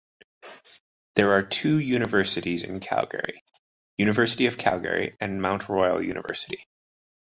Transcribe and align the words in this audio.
There 1.15 1.33
are 1.33 1.43
two 1.43 1.77
universities 1.77 2.63
in 2.63 2.79
Calgary: 2.79 3.43
University 3.97 4.47
of 4.47 4.57
Calgary 4.57 5.15
and 5.19 5.39
Mount 5.43 5.69
Royal 5.69 6.01
University. 6.01 6.67